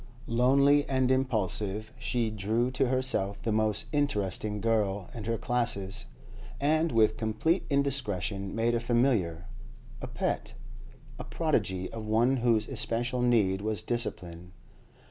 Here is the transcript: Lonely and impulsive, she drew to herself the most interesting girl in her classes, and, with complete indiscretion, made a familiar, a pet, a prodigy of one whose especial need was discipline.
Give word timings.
Lonely 0.25 0.83
and 0.89 1.11
impulsive, 1.11 1.93
she 1.99 2.31
drew 2.31 2.71
to 2.71 2.87
herself 2.87 3.39
the 3.43 3.51
most 3.51 3.85
interesting 3.91 4.59
girl 4.59 5.11
in 5.13 5.25
her 5.25 5.37
classes, 5.37 6.07
and, 6.59 6.91
with 6.91 7.17
complete 7.17 7.67
indiscretion, 7.69 8.55
made 8.55 8.73
a 8.73 8.79
familiar, 8.79 9.45
a 10.01 10.07
pet, 10.07 10.55
a 11.19 11.23
prodigy 11.23 11.87
of 11.93 12.07
one 12.07 12.37
whose 12.37 12.67
especial 12.67 13.21
need 13.21 13.61
was 13.61 13.83
discipline. 13.83 14.53